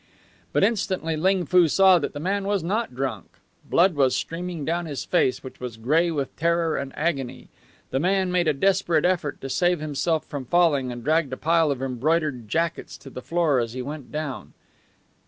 But 0.51 0.63
instantly 0.63 1.15
Ling 1.15 1.45
Foo 1.45 1.67
saw 1.67 1.99
that 1.99 2.13
the 2.13 2.19
man 2.19 2.45
was 2.45 2.63
not 2.63 2.95
drunk. 2.95 3.25
Blood 3.69 3.93
was 3.93 4.15
streaming 4.15 4.65
down 4.65 4.87
his 4.87 5.05
face, 5.05 5.43
which 5.43 5.59
was 5.59 5.77
gray 5.77 6.09
with 6.09 6.35
terror 6.37 6.75
and 6.75 6.91
agony. 6.97 7.49
The 7.91 7.99
man 7.99 8.31
made 8.31 8.47
a 8.47 8.53
desperate 8.53 9.05
effort 9.05 9.39
to 9.41 9.47
save 9.47 9.79
himself 9.79 10.25
from 10.25 10.45
falling, 10.45 10.91
and 10.91 11.03
dragged 11.03 11.33
a 11.33 11.37
pile 11.37 11.69
of 11.69 11.83
embroidered 11.83 12.49
jackets 12.49 12.97
to 12.97 13.11
the 13.11 13.21
floor 13.21 13.59
as 13.59 13.73
he 13.73 13.83
went 13.83 14.11
down. 14.11 14.53